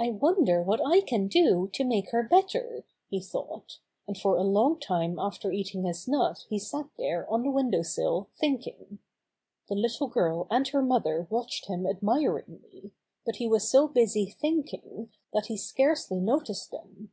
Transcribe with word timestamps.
"I 0.00 0.10
wonder 0.10 0.60
what 0.64 0.84
I 0.84 1.00
can 1.00 1.28
do 1.28 1.68
to 1.72 1.84
make 1.84 2.10
her 2.10 2.24
bet 2.24 2.48
ter," 2.50 2.82
he 3.08 3.20
thought, 3.20 3.78
and 4.04 4.18
for 4.18 4.34
a 4.36 4.42
long 4.42 4.80
time 4.80 5.16
after 5.20 5.52
eat 5.52 5.76
ing 5.76 5.84
his 5.84 6.08
nut 6.08 6.44
he 6.48 6.58
sat 6.58 6.88
there 6.96 7.24
on 7.30 7.44
the 7.44 7.50
window 7.52 7.82
sill 7.82 8.26
thinking. 8.36 8.98
The 9.68 9.76
little 9.76 10.08
girl 10.08 10.48
and 10.50 10.66
her 10.66 10.82
mother 10.82 11.28
watched 11.30 11.66
him 11.66 11.86
admiringly, 11.86 12.90
but 13.24 13.36
he 13.36 13.46
was 13.46 13.70
so 13.70 13.86
busy 13.86 14.26
thinking 14.26 15.12
that 15.32 15.46
he 15.46 15.56
scarcely 15.56 16.18
noticed 16.18 16.72
them. 16.72 17.12